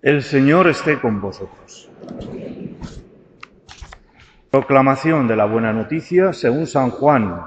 [0.00, 1.90] El Señor esté con vosotros.
[4.48, 7.42] Proclamación de la buena noticia según San Juan.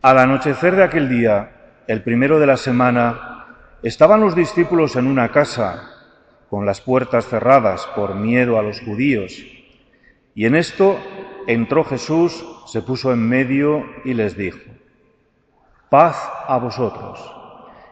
[0.00, 3.44] Al anochecer de aquel día, el primero de la semana,
[3.82, 5.90] estaban los discípulos en una casa,
[6.48, 9.44] con las puertas cerradas por miedo a los judíos.
[10.34, 10.98] Y en esto
[11.46, 14.58] entró Jesús, se puso en medio y les dijo,
[15.90, 16.16] paz
[16.48, 17.39] a vosotros.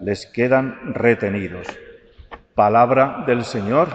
[0.00, 1.66] les quedan retenidos.
[2.54, 3.88] Palabra del Señor.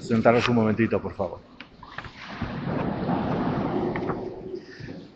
[0.00, 1.40] Sentaros un momentito, por favor.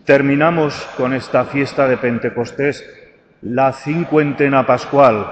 [0.05, 2.89] Terminamos con esta fiesta de Pentecostés
[3.43, 5.27] la cincuentena pascual,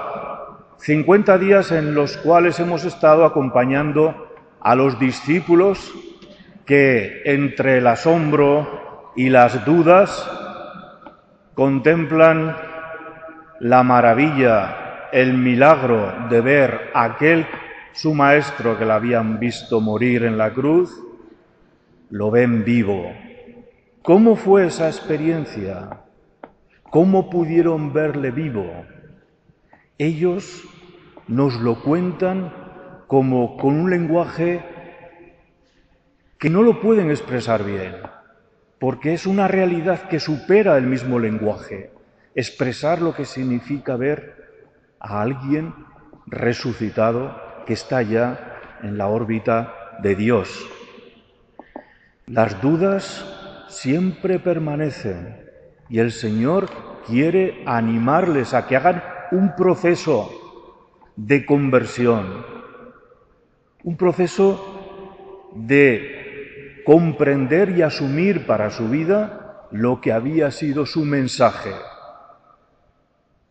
[0.77, 5.93] cincuenta días en los cuales hemos estado acompañando a los discípulos
[6.65, 10.29] que entre el asombro y las dudas
[11.53, 12.57] contemplan
[13.59, 17.45] la maravilla, el milagro de ver a aquel
[17.93, 20.91] su maestro que la habían visto morir en la cruz,
[22.09, 23.13] lo ven vivo.
[24.01, 26.01] ¿Cómo fue esa experiencia?
[26.83, 28.69] ¿Cómo pudieron verle vivo?
[29.97, 30.63] Ellos
[31.27, 32.53] nos lo cuentan
[33.07, 34.63] como con un lenguaje
[36.37, 37.95] que no lo pueden expresar bien,
[38.79, 41.94] porque es una realidad que supera el mismo lenguaje
[42.35, 44.35] expresar lo que significa ver
[44.99, 45.73] a alguien
[46.27, 50.67] resucitado que está ya en la órbita de Dios.
[52.27, 53.25] Las dudas
[53.69, 55.45] siempre permanecen
[55.89, 56.67] y el Señor
[57.07, 60.31] quiere animarles a que hagan un proceso
[61.15, 62.45] de conversión,
[63.83, 71.71] un proceso de comprender y asumir para su vida lo que había sido su mensaje.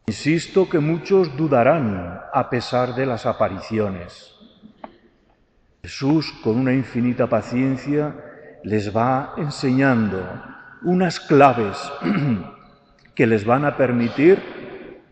[0.06, 4.34] Insisto que muchos dudarán a pesar de las apariciones.
[5.82, 8.14] Jesús, con una infinita paciencia,
[8.64, 10.22] les va enseñando
[10.82, 11.78] unas claves
[13.14, 14.42] que les van a permitir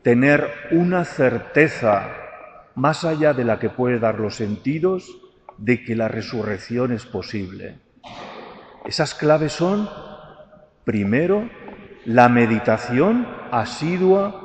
[0.03, 2.11] tener una certeza
[2.75, 5.07] más allá de la que puede dar los sentidos
[5.57, 7.79] de que la resurrección es posible.
[8.85, 9.89] Esas claves son,
[10.85, 11.49] primero,
[12.05, 14.42] la meditación asidua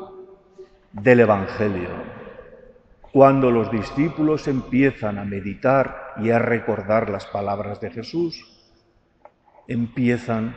[0.91, 1.89] del Evangelio.
[3.11, 8.45] Cuando los discípulos empiezan a meditar y a recordar las palabras de Jesús,
[9.67, 10.55] empiezan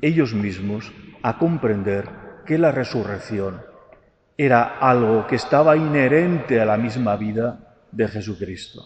[0.00, 2.08] ellos mismos a comprender
[2.46, 3.62] que la resurrección
[4.36, 8.82] era algo que estaba inherente a la misma vida de Jesucristo.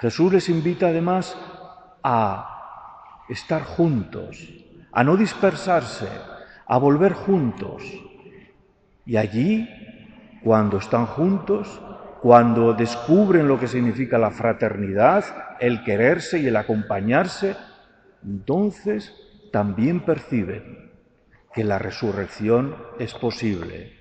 [0.00, 1.36] Jesús les invita además
[2.02, 4.48] a estar juntos,
[4.90, 6.08] a no dispersarse,
[6.66, 7.82] a volver juntos,
[9.04, 9.68] y allí,
[10.42, 11.80] cuando están juntos,
[12.20, 15.24] cuando descubren lo que significa la fraternidad,
[15.58, 17.56] el quererse y el acompañarse,
[18.24, 19.12] entonces
[19.52, 20.92] también perciben
[21.52, 23.92] que la resurrección es posible.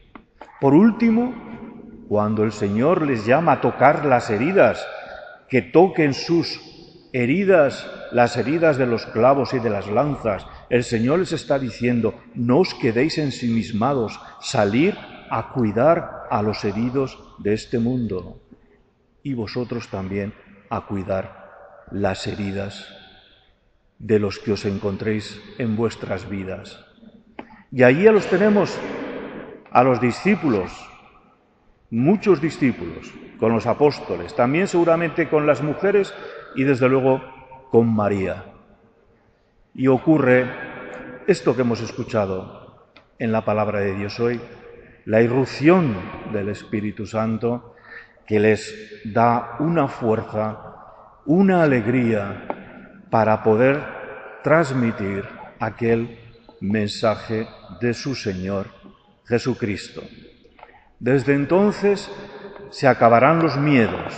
[0.60, 1.34] Por último,
[2.08, 4.86] cuando el Señor les llama a tocar las heridas,
[5.50, 6.62] que toquen sus
[7.14, 12.16] heridas, las heridas de los clavos y de las lanzas, el Señor les está diciendo,
[12.34, 14.98] no os quedéis ensimismados, salir
[15.30, 18.40] a cuidar a los heridos de este mundo
[19.22, 20.34] y vosotros también
[20.70, 22.88] a cuidar las heridas
[24.00, 26.80] de los que os encontréis en vuestras vidas.
[27.70, 28.74] Y allí ya los tenemos
[29.72, 30.72] a los discípulos,
[31.90, 36.14] muchos discípulos, con los apóstoles, también seguramente con las mujeres
[36.56, 37.22] y desde luego
[37.72, 38.46] con María.
[39.73, 40.46] Y ocurre
[41.28, 42.90] esto que hemos escuchado
[43.20, 44.41] en la palabra de Dios hoy,
[45.06, 45.96] la irrupción
[46.34, 47.76] del Espíritu Santo
[48.26, 50.58] que les da una fuerza,
[51.26, 52.47] una alegría
[53.09, 53.82] para poder
[54.44, 55.26] transmitir
[55.59, 56.18] aquel
[56.59, 57.47] mensaje
[57.79, 58.68] de su Señor
[59.26, 60.02] Jesucristo.
[61.00, 62.12] Desde entonces
[62.70, 64.14] se acabarán los miedos,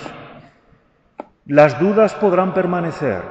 [1.46, 3.22] las dudas podrán permanecer,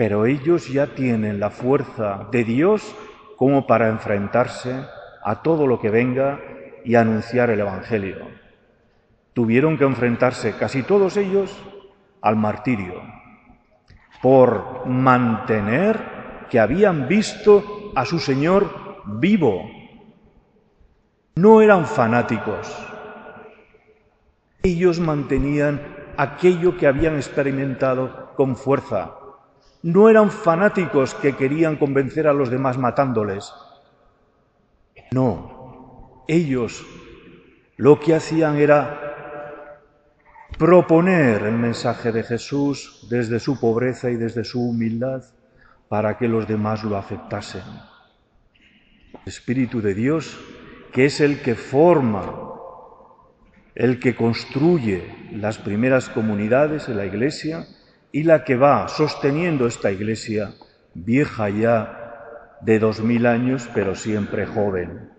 [0.00, 2.96] pero ellos ya tienen la fuerza de Dios
[3.36, 4.86] como para enfrentarse
[5.22, 6.40] a todo lo que venga
[6.86, 8.16] y anunciar el Evangelio.
[9.34, 11.54] tuvieron que enfrentarse casi todos ellos
[12.22, 12.94] al martirio
[14.22, 19.70] por mantener que habían visto a su Señor vivo.
[21.34, 22.74] No eran fanáticos.
[24.62, 25.82] Ellos mantenían
[26.16, 29.19] aquello que habían experimentado con fuerza.
[29.82, 33.52] No eran fanáticos que querían convencer a los demás matándoles.
[35.12, 36.84] No, ellos
[37.76, 39.10] lo que hacían era
[40.58, 45.24] proponer el mensaje de Jesús desde su pobreza y desde su humildad
[45.88, 47.62] para que los demás lo aceptasen.
[49.14, 50.38] El Espíritu de Dios,
[50.92, 52.50] que es el que forma,
[53.74, 57.66] el que construye las primeras comunidades en la Iglesia
[58.12, 60.54] y la que va sosteniendo esta Iglesia
[60.94, 65.10] vieja ya de dos mil años, pero siempre joven.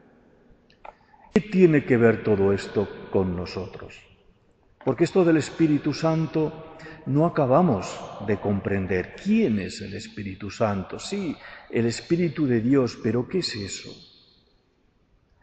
[1.34, 3.96] ¿Qué tiene que ver todo esto con nosotros?
[4.84, 9.16] Porque esto del Espíritu Santo no acabamos de comprender.
[9.16, 11.00] ¿Quién es el Espíritu Santo?
[11.00, 11.36] Sí,
[11.70, 13.90] el Espíritu de Dios, pero ¿qué es eso?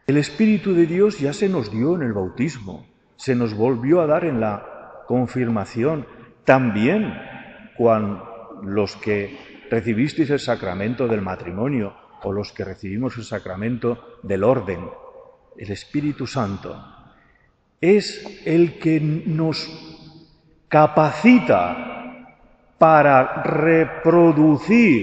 [0.05, 4.07] El Espíritu de Dios ya se nos dio en el bautismo, se nos volvió a
[4.07, 6.05] dar en la confirmación,
[6.45, 7.13] también
[7.79, 14.43] cuando los que recibisteis el sacramento del matrimonio o los que recibimos el sacramento del
[14.43, 14.81] orden,
[15.57, 16.75] el Espíritu Santo
[17.79, 19.65] es el que nos
[20.67, 22.35] capacita
[22.77, 24.99] para reproducir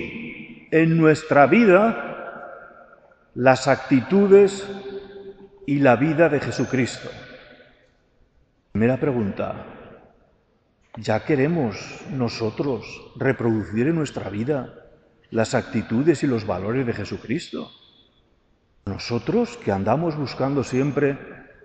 [0.70, 4.68] en nuestra vida las actitudes
[5.66, 7.08] y la vida de Jesucristo.
[8.72, 9.75] Primera pregunta,
[10.96, 11.76] ¿ya queremos
[12.10, 14.74] nosotros reproducir en nuestra vida
[15.30, 17.70] las actitudes y los valores de Jesucristo?
[18.86, 21.18] Nosotros que andamos buscando siempre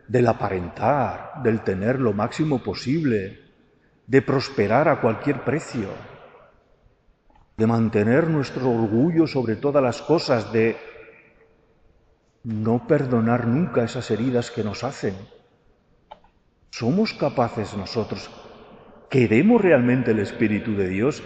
[0.08, 3.40] del aparentar, del tener lo máximo posible,
[4.08, 5.90] de prosperar a cualquier precio,
[7.56, 10.76] de mantener nuestro orgullo sobre todas las cosas, de
[12.44, 15.16] no perdonar nunca esas heridas que nos hacen.
[16.72, 18.30] ¿Somos capaces nosotros?
[19.12, 21.22] ¿Queremos realmente el Espíritu de Dios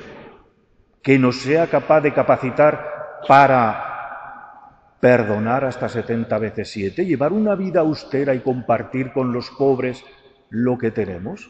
[1.03, 7.81] que nos sea capaz de capacitar para perdonar hasta 70 veces 7, llevar una vida
[7.81, 10.03] austera y compartir con los pobres
[10.49, 11.47] lo que tenemos?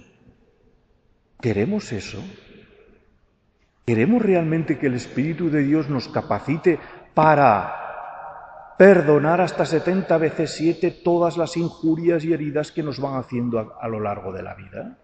[1.39, 2.21] ¿Queremos eso?
[3.85, 6.79] ¿Queremos realmente que el Espíritu de Dios nos capacite
[7.13, 13.57] para perdonar hasta 70 veces 7 todas las injurias y heridas que nos van haciendo
[13.57, 14.97] a, a lo largo de la vida?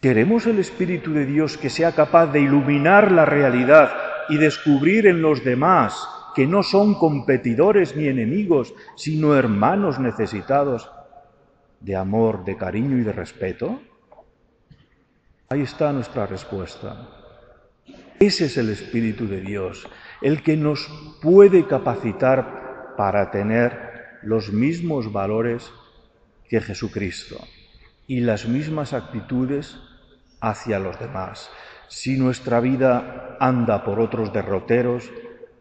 [0.00, 3.92] ¿Queremos el Espíritu de Dios que sea capaz de iluminar la realidad
[4.30, 10.90] y descubrir en los demás que no son competidores ni enemigos, sino hermanos necesitados
[11.80, 13.82] de amor, de cariño y de respeto?
[15.50, 17.08] Ahí está nuestra respuesta.
[18.18, 19.86] Ese es el Espíritu de Dios,
[20.22, 20.88] el que nos
[21.20, 25.70] puede capacitar para tener los mismos valores
[26.48, 27.36] que Jesucristo
[28.06, 29.78] y las mismas actitudes
[30.40, 31.50] hacia los demás.
[31.88, 35.10] Si nuestra vida anda por otros derroteros,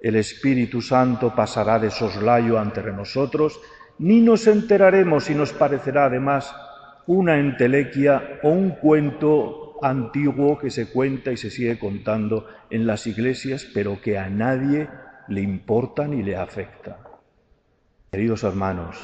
[0.02, 3.60] el Espíritu Santo pasará de soslayo ante nosotros,
[3.98, 6.56] ni nos enteraremos y nos parecerá además
[7.08, 13.08] una entelequia o un cuento antiguo que se cuenta y se sigue contando en las
[13.08, 14.88] iglesias, pero que a nadie
[15.28, 17.00] le importa ni le afecta.
[18.12, 18.98] Queridos hermanos,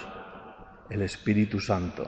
[0.90, 2.08] el Espíritu Santo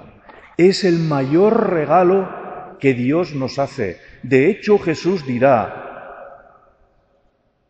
[0.57, 2.46] es el mayor regalo
[2.79, 3.99] que Dios nos hace.
[4.23, 5.87] De hecho, Jesús dirá,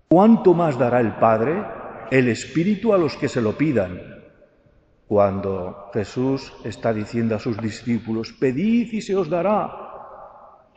[0.09, 1.65] ¿Cuánto más dará el Padre
[2.11, 4.23] el Espíritu a los que se lo pidan?
[5.05, 9.69] Cuando Jesús está diciendo a sus discípulos, pedid y se os dará,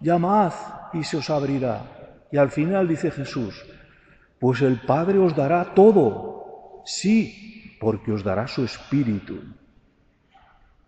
[0.01, 0.53] llamad
[0.93, 2.27] y se os abrirá.
[2.33, 3.65] Y al final dice Jesús,
[4.41, 9.39] pues el Padre os dará todo, sí, porque os dará su Espíritu.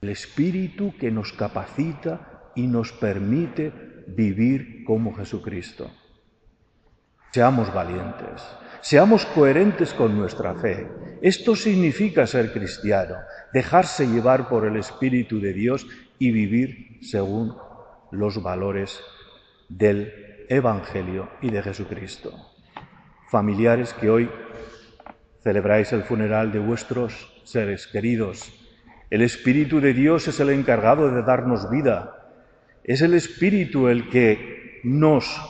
[0.01, 3.73] El Espíritu que nos capacita y nos permite
[4.07, 5.91] vivir como Jesucristo.
[7.33, 8.43] Seamos valientes,
[8.81, 10.87] seamos coherentes con nuestra fe.
[11.23, 13.15] Esto significa ser cristiano,
[13.53, 15.87] dejarse llevar por el Espíritu de Dios
[16.19, 17.57] y vivir según
[18.11, 19.01] los valores
[19.69, 20.13] del
[20.49, 22.33] Evangelio y de Jesucristo.
[23.31, 24.31] Familiares que hoy
[25.43, 28.53] celebráis el funeral de vuestros seres queridos,
[29.13, 32.22] el Espíritu de Dios es el encargado de darnos vida.
[32.85, 35.41] Es el Espíritu el que nos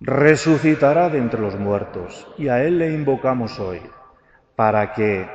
[0.00, 3.80] resucitará de entre los muertos y a Él le invocamos hoy
[4.56, 5.26] para que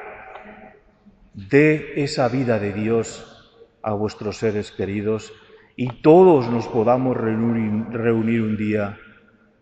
[1.34, 5.34] dé esa vida de Dios a vuestros seres queridos
[5.76, 8.98] y todos nos podamos reunir, un día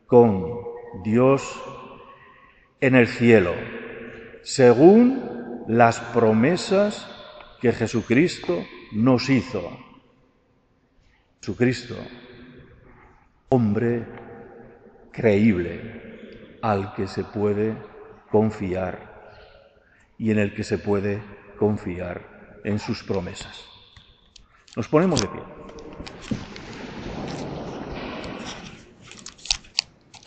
[0.08, 0.50] con
[1.04, 1.62] Dios
[2.82, 3.54] en el cielo,
[4.42, 7.08] según las promesas
[7.62, 9.85] que Jesucristo nos hizo.
[11.46, 11.96] Jesucristo,
[13.50, 14.04] hombre
[15.12, 17.78] creíble, al que se puede
[18.32, 18.98] confiar
[20.18, 21.22] y en el que se puede
[21.60, 23.64] confiar en sus promesas.
[24.76, 25.42] Nos ponemos de pie.